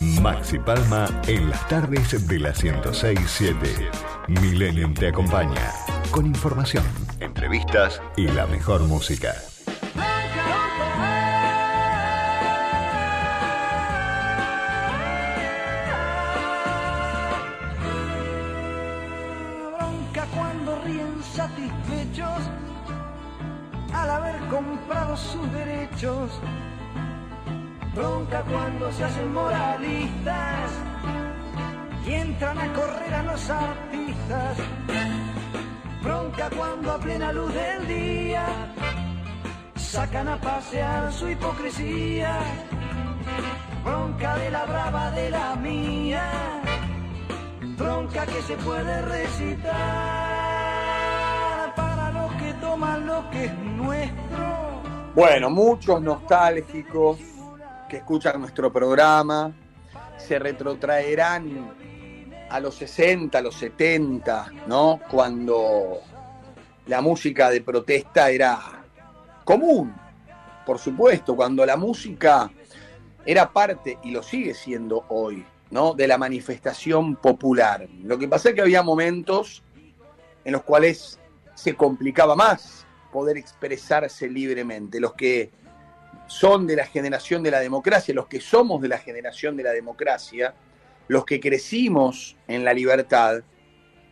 [0.00, 3.90] Maxi Palma en las tardes de la 1067.
[4.28, 5.72] Millennium te acompaña
[6.12, 6.84] con información,
[7.18, 9.34] entrevistas y la mejor música.
[20.36, 22.38] Cuando ríen satisfechos
[23.92, 26.30] al haber comprado sus derechos
[27.98, 30.70] Bronca cuando se hacen moralistas
[32.06, 34.56] y entran a correr a los artistas.
[36.00, 38.46] Bronca cuando a plena luz del día
[39.74, 42.38] sacan a pasear su hipocresía.
[43.84, 46.62] Bronca de la brava de la mía.
[47.76, 49.74] Bronca que se puede recitar
[51.74, 54.82] para los que toman lo que es nuestro.
[55.16, 57.37] Bueno, muchos nostálgicos
[57.88, 59.52] que escuchan nuestro programa
[60.16, 61.72] se retrotraerán
[62.50, 65.00] a los 60, a los 70, ¿no?
[65.10, 66.00] Cuando
[66.86, 68.84] la música de protesta era
[69.44, 69.94] común,
[70.66, 72.50] por supuesto, cuando la música
[73.24, 75.94] era parte, y lo sigue siendo hoy, ¿no?
[75.94, 77.86] De la manifestación popular.
[78.02, 79.62] Lo que pasa es que había momentos
[80.44, 81.18] en los cuales
[81.54, 85.00] se complicaba más poder expresarse libremente.
[85.00, 85.50] Los que
[86.28, 89.72] son de la generación de la democracia, los que somos de la generación de la
[89.72, 90.54] democracia,
[91.08, 93.42] los que crecimos en la libertad,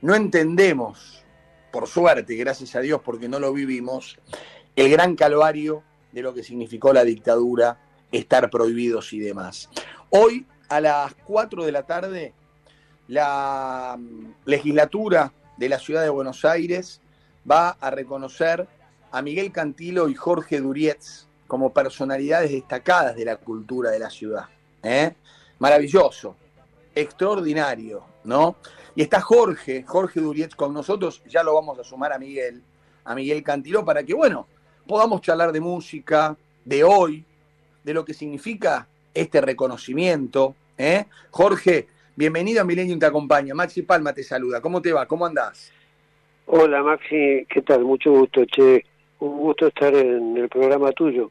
[0.00, 1.24] no entendemos,
[1.70, 4.18] por suerte, gracias a Dios, porque no lo vivimos,
[4.74, 5.82] el gran calvario
[6.12, 7.78] de lo que significó la dictadura,
[8.10, 9.68] estar prohibidos y demás.
[10.08, 12.32] Hoy, a las 4 de la tarde,
[13.08, 17.00] la mm, legislatura de la ciudad de Buenos Aires
[17.48, 18.66] va a reconocer
[19.12, 24.46] a Miguel Cantilo y Jorge Durietz como personalidades destacadas de la cultura de la ciudad.
[24.82, 25.12] ¿eh?
[25.58, 26.36] Maravilloso,
[26.94, 28.56] extraordinario, ¿no?
[28.94, 32.62] Y está Jorge, Jorge Durietz con nosotros, ya lo vamos a sumar a Miguel,
[33.04, 34.46] a Miguel Cantiló, para que, bueno,
[34.86, 37.24] podamos charlar de música, de hoy,
[37.84, 40.54] de lo que significa este reconocimiento.
[40.76, 41.04] ¿eh?
[41.30, 41.86] Jorge,
[42.16, 43.54] bienvenido a Millennium Te Acompaña.
[43.54, 44.60] Maxi Palma te saluda.
[44.60, 45.06] ¿Cómo te va?
[45.06, 45.72] ¿Cómo andás?
[46.46, 47.84] Hola Maxi, ¿qué tal?
[47.84, 48.84] Mucho gusto, che.
[49.18, 51.30] Un gusto estar en el programa tuyo.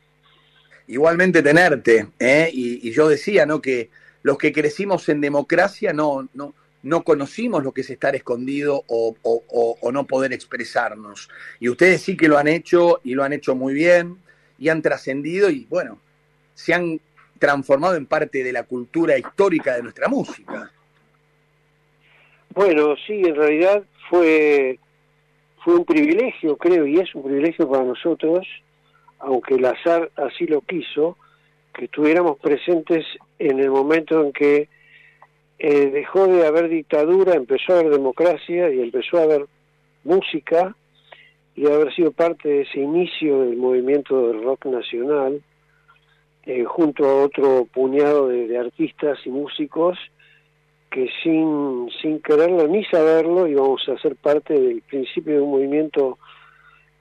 [0.88, 2.50] Igualmente tenerte, ¿eh?
[2.54, 3.62] y, yo decía, ¿no?
[3.62, 3.90] Que
[4.22, 6.54] los que crecimos en democracia no, no,
[6.84, 11.30] no conocimos lo que es estar escondido o, o, no poder expresarnos.
[11.60, 14.18] Y ustedes sí que lo han hecho y lo han hecho muy bien
[14.60, 16.00] y han trascendido y bueno,
[16.54, 17.00] se han
[17.40, 20.72] transformado en parte de la cultura histórica de nuestra música.
[22.54, 24.80] Bueno, sí, en realidad fue,
[25.64, 28.48] fue un privilegio, creo, y es un privilegio para nosotros
[29.20, 31.18] aunque el azar así lo quiso,
[31.74, 33.06] que estuviéramos presentes
[33.40, 34.70] en el momento en que
[35.60, 39.46] eh, dejó de haber dictadura, empezó a haber democracia y empezó a haber
[40.04, 40.76] música
[41.56, 45.42] y haber sido parte de ese inicio del movimiento del rock nacional,
[46.46, 49.98] eh, junto a otro puñado de, artistas y músicos
[50.92, 56.20] que sin, sin quererlo ni saberlo íbamos a ser parte del principio de un movimiento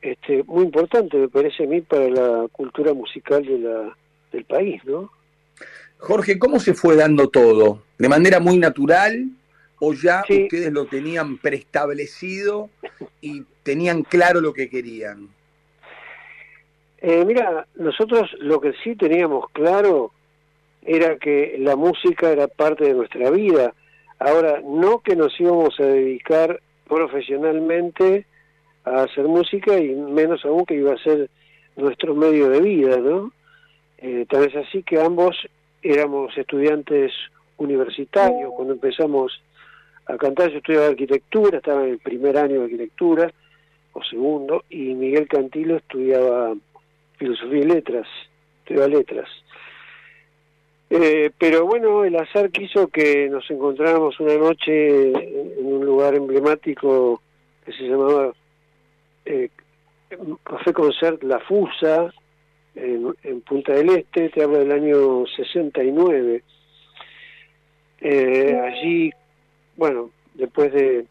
[0.05, 3.97] este, muy importante, me parece a mí, para la cultura musical de la,
[4.31, 5.11] del país, ¿no?
[5.97, 7.83] Jorge, ¿cómo se fue dando todo?
[7.99, 9.31] ¿De manera muy natural
[9.81, 12.69] o ya ustedes lo tenían preestablecido
[13.23, 15.31] y tenían claro lo que querían?
[16.99, 20.13] Eh, mira, nosotros lo que sí teníamos claro
[20.83, 23.73] era que la música era parte de nuestra vida.
[24.19, 28.27] Ahora, no que nos íbamos a dedicar profesionalmente
[28.85, 31.31] a hacer música y menos aún que iba a ser
[31.77, 33.33] nuestro medio de vida, ¿no?
[33.99, 35.37] Eh, tal vez así que ambos
[35.83, 37.13] éramos estudiantes
[37.57, 39.43] universitarios cuando empezamos
[40.07, 40.51] a cantar.
[40.51, 43.33] Yo estudiaba arquitectura, estaba en el primer año de arquitectura
[43.93, 46.55] o segundo, y Miguel Cantilo estudiaba
[47.17, 48.09] filosofía y letras,
[48.59, 49.29] estudiaba letras.
[50.91, 57.23] Eh, pero bueno, el azar quiso que nos encontráramos una noche en un lugar emblemático
[57.65, 58.33] que se llamaba
[59.25, 59.50] eh,
[60.43, 62.12] Café Concert La Fusa,
[62.75, 66.43] en, Punta del Este, te hablo del año 69.
[68.00, 69.11] Eh, conocí,
[69.76, 71.06] bueno, después de,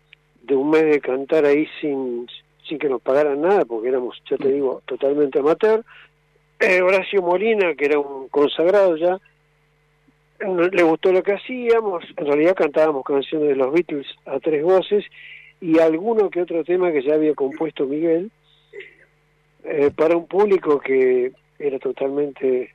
[0.50, 2.27] un mes de cantar ahí sin,
[2.68, 5.83] sin que nos pagaran nada, porque éramos, ya te digo, totalmente amateur.
[6.60, 9.19] Eh, Horacio Molina, que era un consagrado ya,
[10.39, 15.06] le gustó lo que hacíamos, en realidad cantábamos canciones de los Beatles a tres voces
[15.63, 18.30] y alguno que otro tema que ya había compuesto Miguel,
[19.63, 22.69] eh, para un público que era totalmente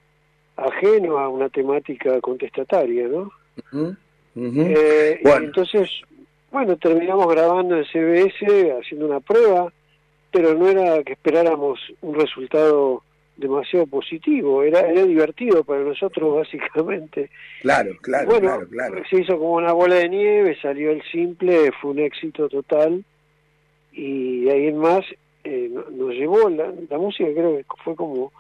[0.56, 3.31] ajeno a una temática contestataria, ¿no?
[4.35, 5.90] Eh, entonces,
[6.50, 9.70] bueno, terminamos grabando en CBS, haciendo una prueba,
[10.32, 13.02] pero no era que esperáramos un resultado
[13.38, 17.31] demasiado positivo, era, era divertido para nosotros básicamente.
[17.62, 19.02] Claro, claro, claro, claro.
[19.08, 23.05] Se hizo como una bola de nieve, salió el simple, fue un éxito total
[23.93, 25.05] y de ahí en más
[25.44, 28.32] eh, nos llevó la, la música creo que fue como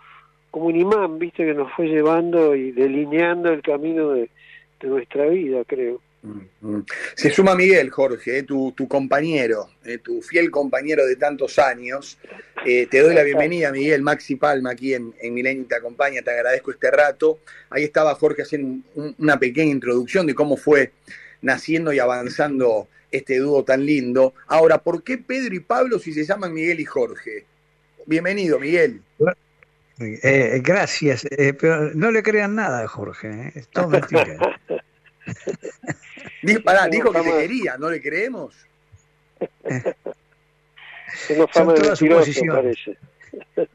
[0.50, 4.30] como un imán, viste, que nos fue llevando y delineando el camino de,
[4.80, 6.00] de nuestra vida, creo.
[7.14, 12.18] Se suma Miguel, Jorge, eh, tu, tu, compañero, eh, tu fiel compañero de tantos años.
[12.66, 16.30] Eh, te doy la bienvenida, Miguel, Maxi Palma, aquí en, en Milenio te acompaña, te
[16.30, 17.38] agradezco este rato.
[17.70, 18.84] Ahí estaba Jorge haciendo
[19.18, 20.92] una pequeña introducción de cómo fue
[21.40, 24.34] naciendo y avanzando este dúo tan lindo.
[24.48, 27.44] Ahora, ¿por qué Pedro y Pablo si se llaman Miguel y Jorge?
[28.06, 29.02] Bienvenido, Miguel.
[29.98, 31.26] gracias,
[31.60, 34.36] pero no le crean nada a Jorge, es todo mentira.
[36.48, 38.54] Dijo, dijo que te quería, ¿no le creemos?
[41.52, 42.76] Son todas suposiciones.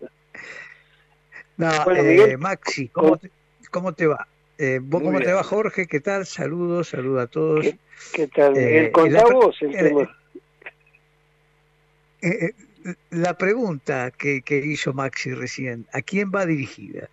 [1.55, 3.29] No, eh, Maxi, ¿cómo te,
[3.69, 4.27] ¿cómo te va?
[4.57, 5.85] Eh, ¿Vos cómo te va, Jorge?
[5.85, 6.25] ¿Qué tal?
[6.25, 7.67] Saludos, saludos a todos.
[8.11, 8.57] ¿Qué, tal?
[8.57, 10.17] Eh, vos el tema?
[12.21, 12.53] Eh,
[13.11, 17.07] la pregunta que, que hizo Maxi recién, ¿a quién va dirigida?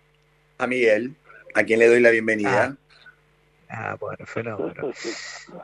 [0.57, 1.15] A Miguel,
[1.53, 2.63] a quien le doy la bienvenida.
[2.63, 2.77] Ah.
[3.73, 4.91] Ah, bueno, fenómeno.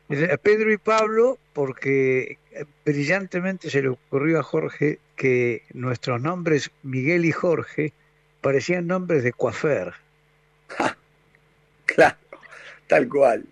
[0.42, 2.38] Pedro y Pablo, porque
[2.86, 7.92] brillantemente se le ocurrió a Jorge que nuestros nombres, Miguel y Jorge,
[8.40, 9.94] parecían nombres de coafer.
[11.86, 12.18] claro,
[12.88, 13.44] tal cual,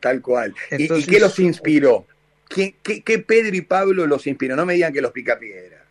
[0.00, 0.52] tal cual.
[0.72, 2.04] ¿Y, qué los inspiró?
[2.48, 4.56] ¿Qué, qué, Pedro y Pablo los inspiró?
[4.56, 5.81] No me digan que los picapiedra.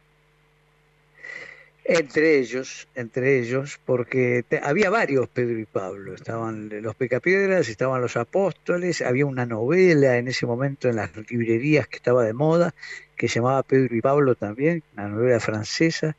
[1.97, 8.15] Entre ellos, entre ellos, porque había varios Pedro y Pablo, estaban los Pecapiedras, estaban los
[8.17, 12.73] apóstoles, había una novela en ese momento en las librerías que estaba de moda,
[13.17, 16.15] que se llamaba Pedro y Pablo también, una novela francesa,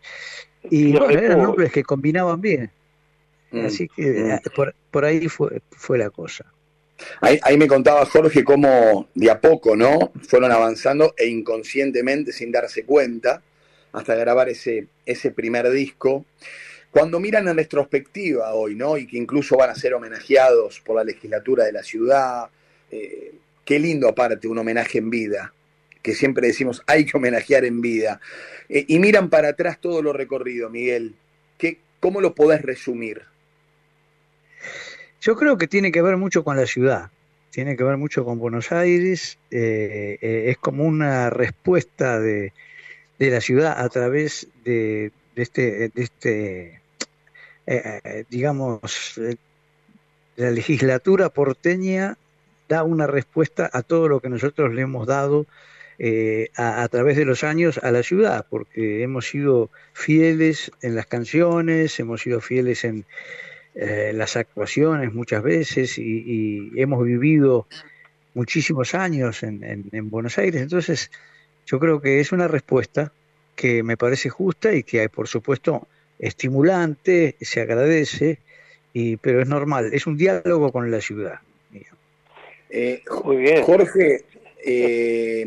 [0.70, 2.70] y bueno, eran nombres que combinaban bien.
[3.50, 4.30] Mm, Así que mm.
[4.30, 4.40] eh,
[4.90, 6.44] por, ahí fue, fue la cosa.
[7.20, 10.12] Ahí, ahí, me contaba Jorge cómo de a poco, ¿no?
[10.28, 13.42] Fueron avanzando e inconscientemente, sin darse cuenta,
[13.92, 16.24] hasta grabar ese, ese primer disco.
[16.90, 18.98] Cuando miran en retrospectiva hoy, ¿no?
[18.98, 22.48] Y que incluso van a ser homenajeados por la legislatura de la ciudad,
[22.90, 23.32] eh,
[23.64, 25.54] qué lindo aparte un homenaje en vida,
[26.02, 28.20] que siempre decimos hay que homenajear en vida.
[28.68, 31.14] Eh, y miran para atrás todo lo recorrido, Miguel.
[31.56, 33.22] ¿Qué, ¿Cómo lo podés resumir?
[35.20, 37.10] Yo creo que tiene que ver mucho con la ciudad,
[37.50, 42.52] tiene que ver mucho con Buenos Aires, eh, es como una respuesta de,
[43.26, 46.80] de la ciudad a través de, este, este
[47.66, 49.36] eh, eh, digamos, eh,
[50.34, 52.18] la legislatura porteña
[52.68, 55.46] da una respuesta a todo lo que nosotros le hemos dado
[56.56, 62.00] a, través de los años a la ciudad, porque hemos sido fieles en las canciones,
[62.00, 63.04] hemos sido fieles en
[63.74, 67.68] las actuaciones muchas veces y, hemos vivido
[68.34, 69.62] muchísimos años en,
[69.92, 70.62] en Buenos Aires.
[70.62, 71.10] Entonces,
[71.66, 73.12] yo creo que es una respuesta
[73.54, 75.86] que me parece justa y que, por supuesto,
[76.18, 78.38] estimulante, se agradece,
[78.92, 81.40] y, pero es normal, es un diálogo con la ciudad.
[82.70, 84.24] Eh, Jorge,
[84.64, 85.46] eh,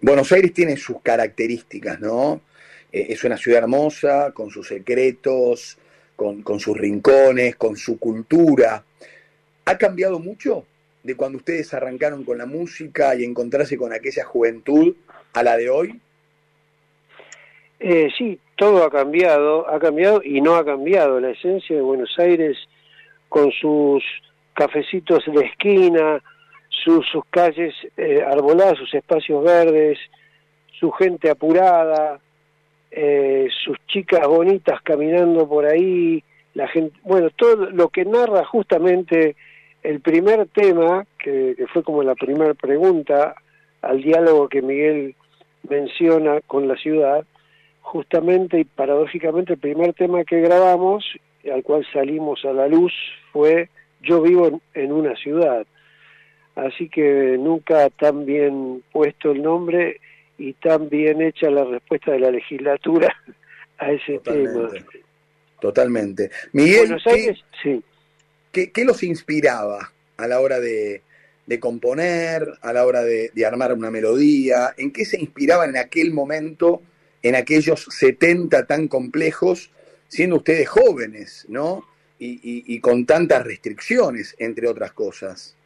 [0.00, 2.40] Buenos Aires tiene sus características, ¿no?
[2.92, 5.78] Eh, es una ciudad hermosa, con sus secretos,
[6.14, 8.84] con, con sus rincones, con su cultura.
[9.64, 10.64] ¿Ha cambiado mucho
[11.02, 14.94] de cuando ustedes arrancaron con la música y encontrarse con aquella juventud
[15.34, 16.00] a la de hoy?
[17.78, 21.18] Eh, sí, todo ha cambiado, ha cambiado y no ha cambiado.
[21.18, 22.58] La esencia de Buenos Aires,
[23.28, 24.04] con sus
[24.54, 26.22] cafecitos de esquina,
[26.68, 29.98] sus, sus calles eh, arboladas, sus espacios verdes,
[30.78, 32.20] su gente apurada,
[32.90, 36.22] eh, sus chicas bonitas caminando por ahí,
[36.54, 39.36] la gente, bueno, todo lo que narra justamente
[39.82, 43.34] el primer tema, que, que fue como la primera pregunta
[43.80, 45.14] al diálogo que Miguel
[45.68, 47.24] menciona con la ciudad,
[47.80, 51.04] justamente y paradójicamente el primer tema que grabamos,
[51.52, 52.92] al cual salimos a la luz,
[53.32, 53.68] fue
[54.02, 55.66] Yo vivo en, una ciudad.
[56.54, 60.00] Así que nunca tan bien puesto el nombre
[60.38, 63.14] y tan bien hecha la respuesta de la legislatura
[63.78, 64.68] a ese tema.
[65.60, 66.30] Totalmente.
[66.52, 67.82] Miguel, Buenos Aires, sí.
[68.50, 71.02] ¿qué, qué los inspiraba a la hora de,
[71.50, 74.72] de componer, a la hora de, armar una melodía?
[74.76, 76.80] ¿En qué se inspiraban en aquel momento,
[77.24, 79.72] en aquellos 70 tan complejos,
[80.06, 81.84] siendo ustedes jóvenes, ¿no?
[82.20, 85.56] Y con tantas restricciones, entre otras cosas.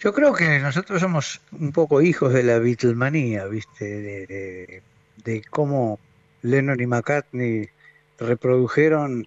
[0.00, 3.84] Yo creo que nosotros somos un poco hijos de la Beatlemanía, ¿viste?
[3.84, 4.82] De, de,
[5.22, 5.98] de cómo
[6.40, 7.68] Lennon y McCartney
[8.18, 9.26] reprodujeron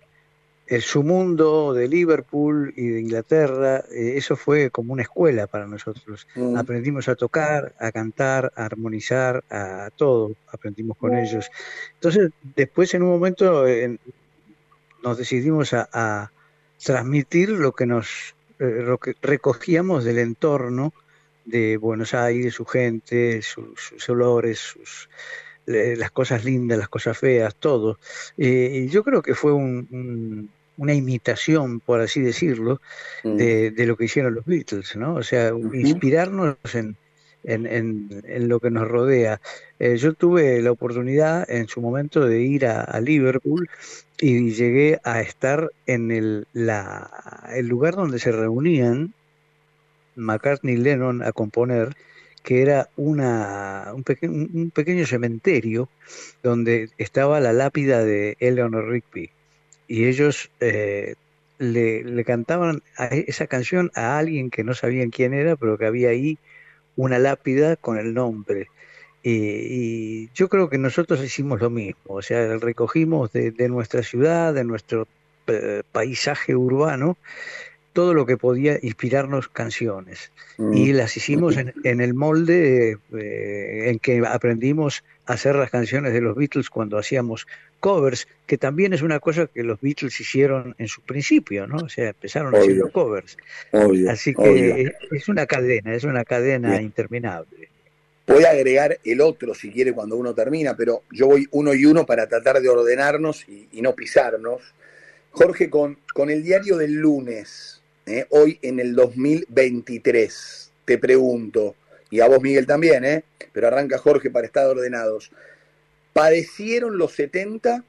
[0.71, 3.83] el, su mundo de Liverpool y de Inglaterra.
[3.91, 6.27] Eh, eso fue como una escuela para nosotros.
[6.35, 6.57] Mm.
[6.57, 10.31] Aprendimos a tocar, a cantar, a armonizar, a, a todo.
[10.47, 11.51] Aprendimos con ellos.
[11.95, 13.97] Entonces, después en un momento eh,
[15.03, 16.31] nos decidimos a, a
[16.83, 20.93] transmitir lo que nos lo que recogíamos del entorno
[21.45, 25.09] de Buenos Aires, su gente, sus, sus olores, sus,
[25.65, 27.99] las cosas lindas, las cosas feas, todo.
[28.37, 32.81] Eh, y yo creo que fue un, un, una imitación, por así decirlo,
[33.23, 33.35] mm.
[33.35, 35.15] de, de, lo que hicieron los Beatles, ¿no?
[35.15, 35.79] O sea, uh -huh.
[35.79, 36.95] inspirarnos en,
[37.43, 39.41] en, en, en, lo que nos rodea.
[39.79, 43.69] Eh, yo tuve la oportunidad en su momento de ir a, a Liverpool
[44.19, 47.09] y llegué a estar en el, la,
[47.53, 49.13] el lugar donde se reunían
[50.15, 51.95] McCartney y Lennon a componer,
[52.43, 55.89] que era una, un, peque un, pequeño cementerio
[56.43, 59.31] donde estaba la lápida de Eleanor Rigby.
[59.91, 61.15] Y ellos eh,
[61.57, 66.11] le, le, cantaban esa canción a alguien que no sabían quién era, pero que había
[66.11, 66.37] ahí
[66.95, 68.67] una lápida con el nombre.
[69.21, 74.53] Y, yo creo que nosotros hicimos lo mismo, o sea, recogimos de, de nuestra ciudad,
[74.53, 75.09] de nuestro
[75.47, 77.17] eh, paisaje urbano,
[77.93, 80.31] todo lo que podía inspirarnos canciones.
[80.57, 80.73] Mm.
[80.73, 86.13] Y las hicimos en, en el molde eh, en que aprendimos a hacer las canciones
[86.13, 87.47] de los Beatles cuando hacíamos
[87.79, 91.77] covers, que también es una cosa que los Beatles hicieron en su principio, ¿no?
[91.77, 93.37] O sea, empezaron obvio, haciendo covers.
[93.71, 94.91] Obvio, Así que obvio.
[95.11, 96.83] es una cadena, es una cadena Bien.
[96.83, 97.69] interminable.
[98.25, 102.05] Puede agregar el otro si quiere cuando uno termina, pero yo voy uno y uno
[102.05, 104.61] para tratar de ordenarnos y, y no pisarnos.
[105.31, 107.80] Jorge, con, con, el diario del lunes,
[108.11, 111.75] eh, hoy en el 2023, te pregunto,
[112.09, 115.31] y a vos Miguel también, eh, pero arranca Jorge para estar ordenados,
[116.13, 117.83] ¿padecieron los 70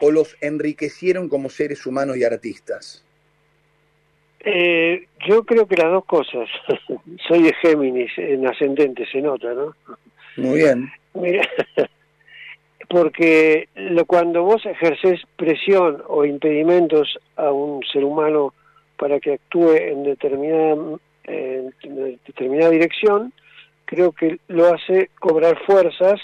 [0.00, 3.04] o los enriquecieron como seres humanos y artistas?
[4.40, 6.48] Eh, yo creo que las dos cosas.
[7.28, 9.74] Soy de Géminis, en ascendente, se nota, ¿no?
[10.36, 10.90] Muy bien.
[11.14, 11.48] Mira,
[12.94, 18.54] porque lo, cuando vos ejerces presión o impedimentos a un ser humano
[18.96, 20.76] para que actúe en determinada,
[21.24, 21.74] en
[22.24, 23.32] determinada dirección,
[23.84, 26.20] creo que lo hace cobrar fuerzas,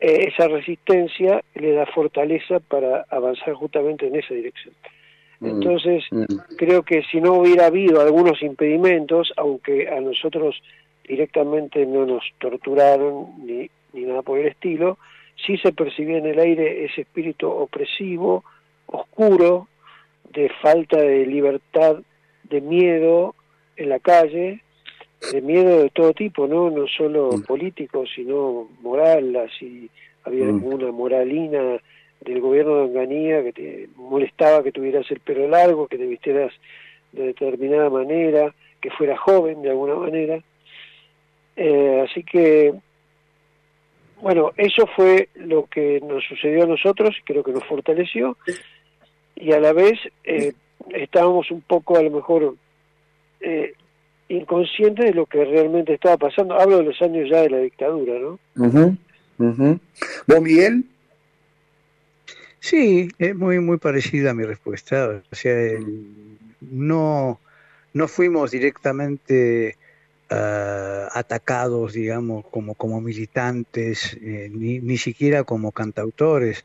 [0.00, 4.74] eh, esa resistencia le da fortaleza para avanzar justamente en esa dirección.
[5.40, 6.24] Entonces, mm.
[6.58, 10.60] creo que si no hubiera habido algunos impedimentos, aunque a nosotros
[11.06, 14.98] directamente no nos torturaron ni, ni nada por el estilo,
[15.46, 18.44] sí se percibía en el aire ese espíritu opresivo,
[18.86, 19.68] oscuro,
[20.32, 21.96] de falta de libertad,
[22.44, 23.34] de miedo
[23.76, 24.60] en la calle,
[25.32, 27.42] de miedo de todo tipo, no no solo mm.
[27.42, 29.90] político, sino moral, así
[30.24, 30.64] había mm.
[30.64, 31.78] una moralina
[32.20, 36.52] del gobierno de Onganía que te molestaba que tuvieras el pelo largo, que te vistieras
[37.12, 40.40] de determinada manera, que fueras joven de alguna manera.
[41.56, 42.74] Eh, así que,
[44.22, 48.36] bueno, eso fue lo que nos sucedió a nosotros y creo que nos fortaleció.
[49.36, 50.52] Y a la vez eh,
[50.90, 52.54] estábamos un poco, a lo mejor,
[53.40, 53.72] eh,
[54.28, 56.58] inconscientes de lo que realmente estaba pasando.
[56.58, 58.38] Hablo de los años ya de la dictadura, ¿no?
[58.56, 58.96] Uh -huh,
[59.38, 59.80] uh -huh.
[60.26, 60.84] ¿Vos, Miguel?
[62.60, 65.22] Sí, es muy, muy parecida a mi respuesta.
[65.32, 65.56] O sea,
[66.60, 67.40] no,
[67.94, 69.76] no fuimos directamente
[70.30, 76.64] uh, atacados, digamos, como, como militantes, eh, ni, ni siquiera como cantautores,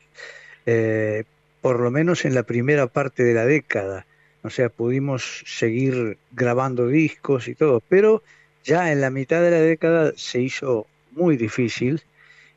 [0.66, 1.24] eh,
[1.60, 4.06] por lo menos en la primera parte de la década.
[4.42, 8.22] O sea, pudimos seguir grabando discos y todo, pero
[8.64, 12.02] ya en la mitad de la década se hizo muy difícil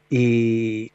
[0.09, 0.91] y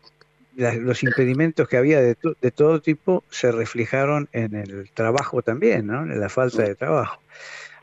[0.57, 6.03] los impedimentos que había de, de, todo tipo se reflejaron en el trabajo también, ¿no?
[6.03, 7.21] en la falta de trabajo.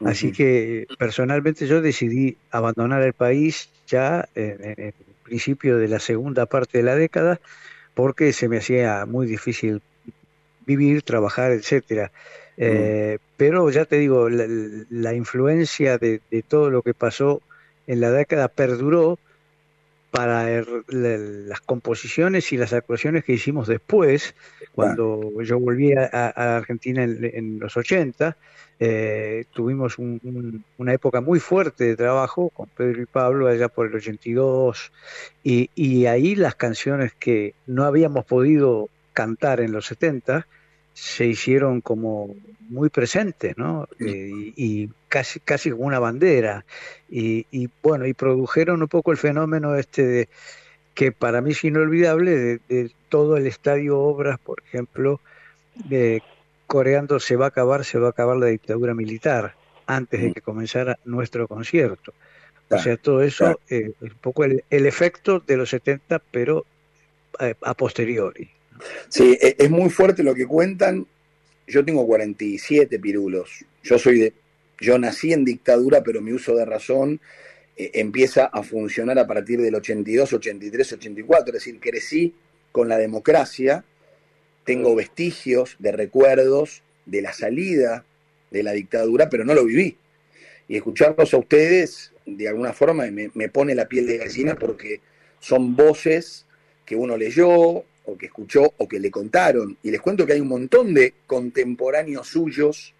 [0.05, 4.93] Así que personalmente yo decidí abandonar el país ya en, el
[5.23, 7.39] principio de la segunda parte de la década
[7.93, 9.81] porque se me hacía muy difícil
[10.65, 12.11] vivir, trabajar, etcétera.
[12.57, 17.41] Eh, pero ya te digo, la, influencia de, todo lo que pasó
[17.87, 19.19] en la década perduró
[20.11, 24.35] para las composiciones y las actuaciones que hicimos después,
[24.75, 28.35] cuando yo volví a, Argentina en, los 80,
[28.79, 33.95] eh, tuvimos una época muy fuerte de trabajo con Pedro y Pablo allá por el
[33.95, 34.91] 82,
[35.45, 40.45] y, y ahí las canciones que no habíamos podido cantar en los 70,
[40.93, 42.35] se hicieron como
[42.69, 43.87] muy presentes, ¿no?
[43.99, 46.65] Eh, y, casi, casi como una bandera.
[47.09, 50.29] Y, bueno, y produjeron un poco el fenómeno este de,
[50.93, 55.19] que para mí es inolvidable, de, todo el estadio Obras, por ejemplo,
[55.75, 56.23] de
[56.67, 59.55] coreando se va a acabar, se va a acabar la dictadura militar,
[59.85, 60.33] antes de mm.
[60.33, 62.13] que comenzara nuestro concierto.
[62.69, 66.65] O sea, todo eso eh, es un poco el, efecto de los 70, pero
[67.41, 68.49] eh, a posteriori.
[69.09, 71.05] Sí, e, es muy fuerte lo que cuentan.
[71.67, 73.65] Yo tengo 47 pirulos.
[73.83, 74.33] Yo soy de.
[74.79, 77.21] Yo nací en dictadura, pero mi uso de razón
[77.77, 81.47] eh, empieza a funcionar a partir del 82, 83, 84.
[81.47, 82.33] Es decir, crecí
[82.71, 83.85] con la democracia.
[84.65, 88.05] Tengo vestigios de recuerdos de la salida
[88.51, 89.97] de la dictadura, pero no lo viví.
[90.67, 95.01] Y escucharlos a ustedes, de alguna forma, me, me pone la piel de gallina porque
[95.39, 96.45] son voces
[96.85, 99.77] que uno leyó, o que escuchó o que le contaron.
[99.83, 102.93] Y les cuento que hay un montón de contemporáneos suyos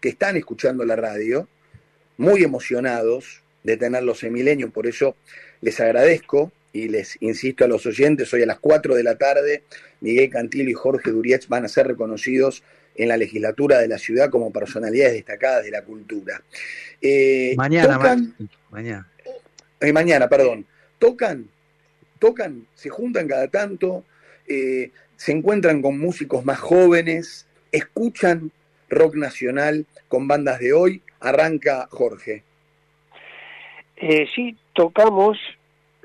[0.00, 1.48] que están escuchando la radio,
[2.16, 4.70] muy emocionados de tenerlos en Milenio.
[4.70, 5.16] Por eso
[5.60, 9.62] les agradezco y les insisto a los oyentes, hoy a las 4 de la tarde,
[10.00, 12.62] Miguel Cantillo y Jorge Durietz van a ser reconocidos
[12.96, 16.42] en la legislatura de la ciudad como personalidades destacadas de la cultura.
[17.00, 17.98] Eh, mañana,
[18.70, 19.08] mañana.
[19.80, 20.66] Eh, mañana, perdón.
[20.98, 21.48] Tocan,
[22.18, 24.04] tocan, se juntan cada tanto,
[24.46, 28.50] eh, se encuentran con músicos más jóvenes, escuchan
[28.88, 31.02] rock nacional con bandas de hoy.
[31.20, 32.42] Arranca Jorge.
[33.96, 35.38] Eh, sí, tocamos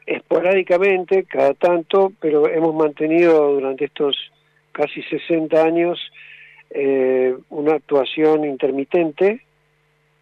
[0.05, 4.15] esporádicamente, cada tanto, pero hemos mantenido durante estos
[4.71, 5.99] casi 60 años
[6.69, 9.41] eh, una actuación intermitente.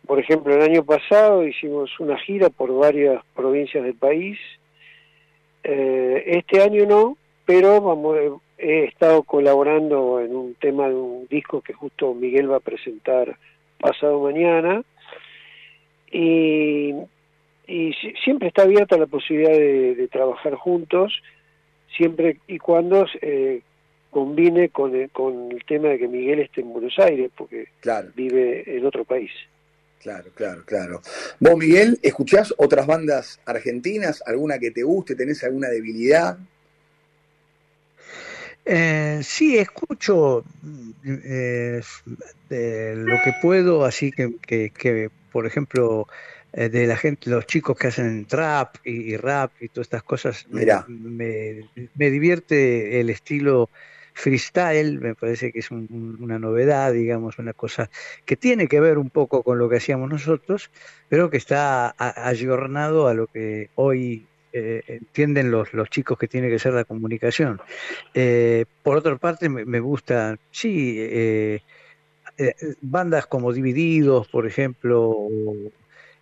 [0.07, 4.39] Por ejemplo, el año pasado hicimos una gira por varias provincias del país.
[5.63, 11.71] este año no, pero vamos, he estado colaborando en un tema de un disco que
[11.71, 13.37] justo Miguel va a presentar
[13.79, 14.83] pasado mañana
[16.11, 16.93] y,
[18.23, 21.21] siempre está abierta la posibilidad de, trabajar juntos
[21.95, 23.61] siempre y cuando eh,
[24.09, 27.67] combine con el, con el tema de que Miguel esté en Buenos Aires porque
[28.15, 29.31] vive en otro país.
[30.01, 31.01] Claro, claro, claro.
[31.39, 34.21] Vos, Miguel, ¿escuchás otras bandas argentinas?
[34.25, 35.15] ¿Alguna que te guste?
[35.15, 36.37] ¿Tenés alguna debilidad?
[38.69, 40.43] Eh, sí, escucho
[41.05, 41.81] eh,
[42.97, 46.07] lo que puedo, así que, que, por ejemplo,
[46.51, 50.45] eh, de la gente, los chicos que hacen trap y, rap y todas estas cosas,
[50.49, 51.63] me,
[51.95, 53.69] me, divierte el estilo
[54.13, 57.89] freestyle, me parece que es una novedad, digamos, una cosa
[58.25, 60.71] que tiene que ver un poco con lo que hacíamos nosotros,
[61.07, 64.25] pero que está ayornado a lo que hoy
[64.59, 67.61] eh, entienden los, los chicos que tiene que ser la comunicación.
[68.15, 71.61] Eh, por otra parte, me, me gusta, sí, eh,
[72.81, 75.27] bandas como Divididos, por ejemplo,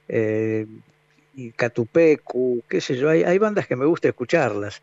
[0.07, 4.81] y Catupecu, qué sé yo, hay, hay, bandas que me gusta escucharlas.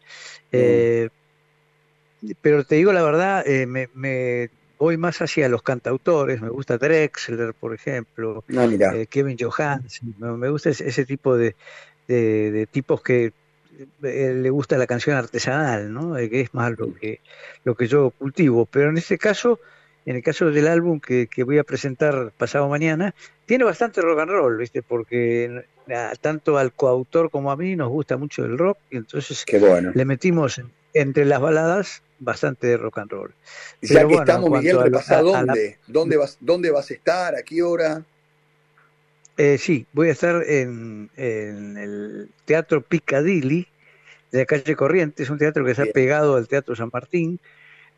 [0.51, 1.09] Mm.
[2.41, 7.53] Pero te digo la verdad, me, me voy más hacia los cantautores, me gusta Drexler,
[7.53, 8.69] por ejemplo, ah,
[9.11, 11.55] Kevin Johansen, me gusta ese, tipo de,
[12.09, 13.33] de, tipos que
[14.00, 16.16] le gusta la canción artesanal, ¿no?
[16.18, 17.20] Eh, que es más lo que,
[17.64, 18.66] lo que yo cultivo.
[18.66, 19.61] Pero en este caso,
[20.06, 23.14] en el caso del álbum que, voy a presentar pasado mañana,
[23.46, 24.82] tiene bastante rock and roll, ¿viste?
[24.82, 25.64] Porque
[26.20, 29.44] tanto al coautor como a mí nos gusta mucho el rock y entonces
[29.94, 30.61] le metimos
[30.94, 33.35] entre las baladas bastante de rock and roll.
[33.80, 34.76] ya que estamos, Miguel,
[35.22, 38.02] dónde, dónde, vas, dónde vas a estar, a qué hora.
[39.37, 43.66] Eh, sí, voy a estar en, el Teatro Piccadilly
[44.31, 47.38] de la calle Corrientes, un teatro que está pegado al Teatro San Martín.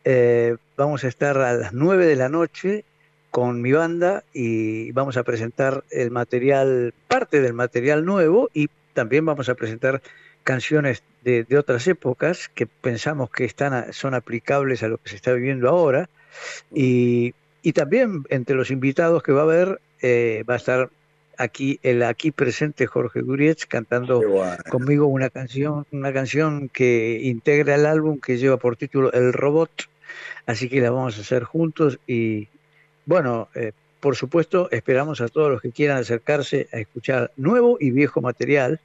[0.04, 2.84] Eh, vamos a estar a las 9 de la noche
[3.30, 9.24] con mi banda y vamos a presentar el material, parte del material nuevo y también
[9.24, 10.02] vamos a presentar
[10.44, 15.32] canciones de, otras épocas que pensamos que están son aplicables a lo que se está
[15.32, 16.08] viviendo ahora.
[16.72, 20.90] Y, y también entre los invitados que va a haber eh, va a estar
[21.38, 24.22] aquí el aquí presente Jorge Durietz cantando
[24.70, 29.88] conmigo una canción, una canción que integra el álbum que lleva por título El Robot,
[30.46, 32.48] así que la vamos a hacer juntos y,
[33.06, 37.90] bueno, eh, por supuesto, esperamos a todos los que quieran acercarse a escuchar nuevo y
[37.90, 38.78] viejo material.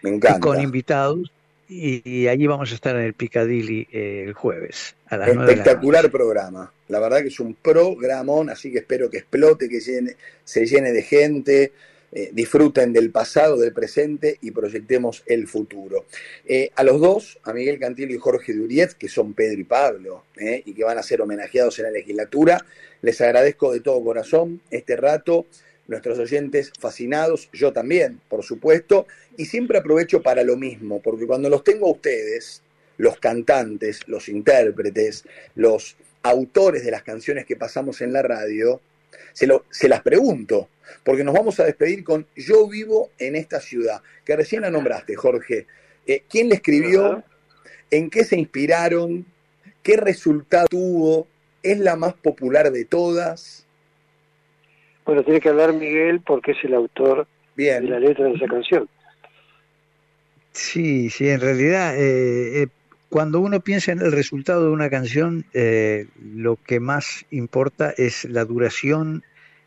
[0.00, 0.40] Me encanta.
[0.40, 1.30] Con invitados.
[1.68, 4.94] Y, allí vamos a estar en el Piccadilly eh, el jueves.
[5.08, 6.72] A las Espectacular programa.
[6.88, 11.02] La verdad que es un programón, así que espero que explote, que se llene de
[11.02, 11.72] gente.
[12.14, 16.04] Eh, disfruten del pasado, del presente y proyectemos el futuro.
[16.44, 20.24] Eh, a los dos, a Miguel Cantillo y Jorge Duriet, que son Pedro y Pablo,
[20.36, 22.66] eh, y que van a ser homenajeados en la legislatura,
[23.00, 25.46] les agradezco de todo corazón este rato,
[25.88, 29.06] nuestros oyentes fascinados, yo también, por supuesto,
[29.38, 32.62] y siempre aprovecho para lo mismo, porque cuando los tengo a ustedes,
[32.98, 38.82] los cantantes, los intérpretes, los autores de las canciones que pasamos en la radio,
[39.32, 40.68] se, lo, se las pregunto,
[41.04, 45.14] porque nos vamos a despedir con Yo vivo en esta ciudad, que recién la nombraste,
[45.14, 45.66] Jorge.
[46.06, 47.22] Eh, ¿Quién le escribió?
[47.90, 49.26] ¿En qué se inspiraron?
[49.82, 51.26] ¿Qué resultado tuvo?
[51.62, 53.66] ¿Es la más popular de todas?
[55.04, 58.88] Bueno, tiene que hablar Miguel porque es el autor de la letra de esa canción.
[60.52, 62.68] Sí, sí, en realidad, eh, eh,
[63.12, 68.46] cuando uno piensa en el resultado de una canción, lo que más importa es la
[68.46, 69.22] duración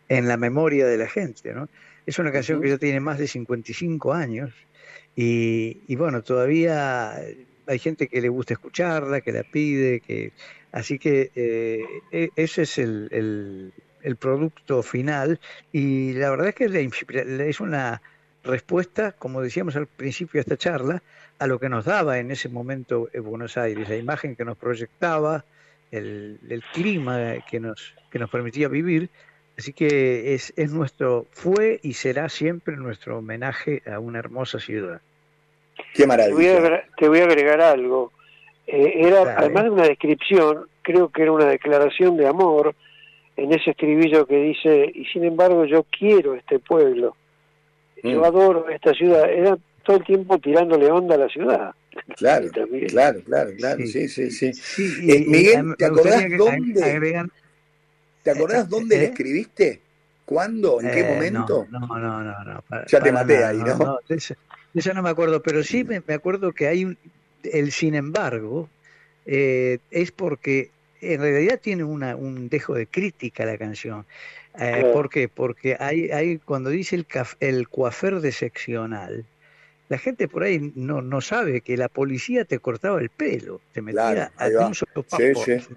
[0.10, 1.53] en la memoria de la gente.
[1.53, 1.69] ¿no?
[2.08, 4.51] Es una canción que ya tiene más de 55 años
[5.15, 7.15] y, y, bueno, todavía
[7.67, 10.31] hay gente que le gusta escucharla, que la pide, que
[10.71, 15.39] así que eh, e, ese es el, el, producto final
[15.71, 16.89] y la verdad es que
[17.49, 18.01] es una
[18.45, 21.01] respuesta, como decíamos al principio de esta charla,
[21.39, 24.58] a lo que nos daba en ese momento en Buenos Aires, la imagen que nos
[24.58, 25.43] proyectaba,
[25.91, 29.10] el, el clima que nos, que nos permitía vivir,
[29.58, 34.99] Así que es, es nuestro, fue y será siempre nuestro homenaje a una hermosa ciudad.
[35.93, 36.84] Qué maravilla.
[36.97, 38.12] Te voy a, agregar algo.
[38.67, 42.75] Eh, era, además de una descripción, creo que era una declaración de amor
[43.38, 47.15] en ese escribillo que dice, y sin embargo yo quiero este pueblo,
[48.12, 48.24] yo mm.
[48.24, 51.72] adoro esta ciudad, era todo el tiempo tirándole onda a la ciudad.
[52.18, 52.50] Claro,
[52.89, 54.52] claro, claro, claro, sí, sí, sí.
[55.10, 57.30] Eh, Miguel, ¿te acordás dónde?
[58.24, 59.08] ¿Te acordás dónde le ¿Eh?
[59.08, 59.82] escribiste?
[60.26, 60.82] ¿Cuándo?
[60.82, 61.68] ¿En qué eh, momento?
[61.70, 62.63] No, no, no, no.
[62.88, 63.78] ya te maté ahí, ¿no?
[63.78, 66.98] no eso, no me acuerdo, pero sí me, acuerdo que hay un,
[67.44, 68.68] el sin embargo,
[69.26, 74.06] eh, es porque en realidad tiene una, un dejo de crítica la canción.
[74.94, 75.28] ¿Por qué?
[75.28, 77.06] Porque hay, hay cuando dice el,
[77.39, 79.26] el coafer de seccional,
[79.88, 83.82] la gente por ahí no, no sabe que la policía te cortaba el pelo, te
[83.82, 85.06] metía a un solo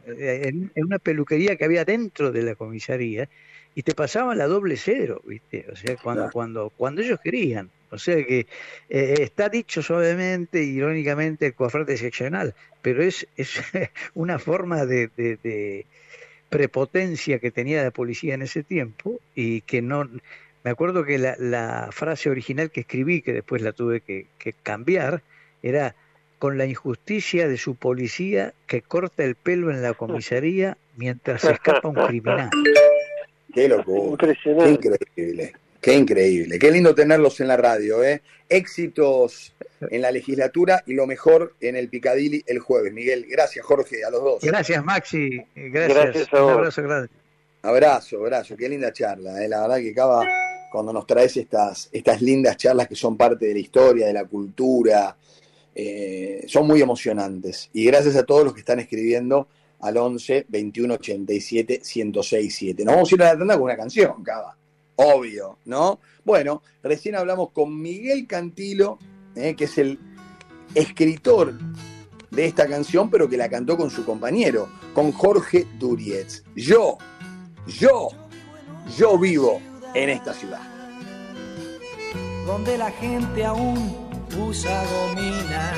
[0.07, 3.29] En, una peluquería que había dentro de la comisaría
[3.75, 5.67] y te pasaban la doble cero, ¿viste?
[5.71, 7.71] O sea, cuando, cuando, cuando ellos querían.
[7.91, 8.47] O sea que
[8.89, 13.61] eh, está dicho suavemente, irónicamente, el coafrate seccional, pero es, es
[14.15, 15.87] una forma de, de
[16.49, 20.09] prepotencia que tenía la policía en ese tiempo y que no
[20.65, 24.27] me acuerdo que la, frase original que escribí, que después la tuve que,
[24.63, 25.23] cambiar,
[25.63, 25.95] era
[26.39, 31.89] con la injusticia de su policía que corta el pelo en la comisaría mientras escapa
[31.89, 32.51] un criminal.
[33.53, 35.53] Qué loco, Qué increíble.
[35.81, 36.59] Qué increíble.
[36.59, 38.03] Qué lindo tenerlos en la radio.
[38.03, 38.23] ¿eh?
[38.49, 42.93] Éxitos en la legislatura y lo mejor en el Picadilly el jueves.
[42.93, 44.43] Miguel, gracias Jorge, a los dos.
[44.43, 45.41] Gracias Maxi.
[45.55, 46.33] Gracias.
[46.33, 47.09] Un abrazo grande.
[47.63, 48.57] Abrazo, abrazo.
[48.57, 49.45] Qué linda charla.
[49.45, 49.49] ¿eh?
[49.49, 50.27] La verdad que acaba
[50.71, 54.25] cuando nos traes estas, estas lindas charlas que son parte de la historia, de la
[54.25, 55.17] cultura,
[55.75, 57.71] eh, son muy emocionantes.
[57.73, 59.49] Y gracias a todos los que están escribiendo
[59.81, 62.85] al 11 21 87 106 7.
[62.85, 64.57] Nos vamos a ir a la tanda con una canción, Cava.
[65.01, 66.01] Obvio, ¿no?
[66.25, 68.99] Bueno, recién hablamos con Miguel Cantilo,
[69.37, 69.97] eh, que es el
[70.75, 71.55] escritor
[72.33, 76.43] de esta canción, pero que la cantó con su compañero, con Jorge Durietz.
[76.57, 76.99] Yo,
[77.69, 78.09] yo,
[78.97, 79.63] yo vivo
[79.95, 80.63] en esta ciudad.
[82.45, 85.73] Donde la gente aún usa gomina,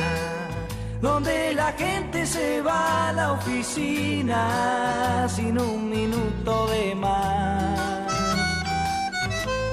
[1.03, 7.90] donde la gente se va a la oficina sin un minuto de más.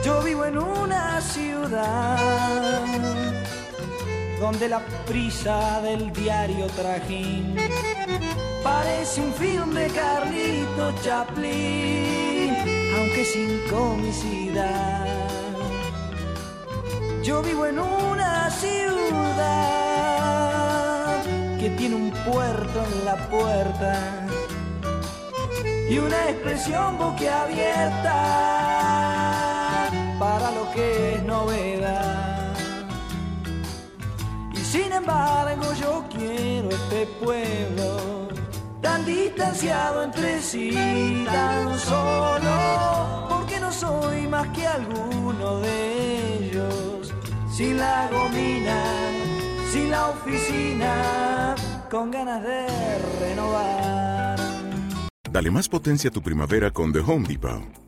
[0.08, 2.86] Yo vivo en una ciudad
[4.40, 7.58] donde la prisa del diario trajín
[8.64, 12.56] parece un film de Carlito Chaplin
[12.98, 15.28] aunque sin comicidad.
[17.22, 18.78] Yo vivo en una ciudad
[21.60, 24.26] que tiene un puerto en la puerta
[25.90, 28.67] y una expresión boquiabierta
[30.78, 32.56] que es novedad.
[34.54, 38.28] Y sin embargo yo quiero este pueblo
[38.80, 47.12] tan distanciado entre sí, tan solo, porque no soy más que alguno de ellos,
[47.52, 48.80] sin la gomina,
[49.72, 51.56] sin la oficina,
[51.90, 52.68] con ganas de
[53.20, 54.38] renovar.
[55.32, 57.88] Dale más potencia a tu primavera con The Home Depot.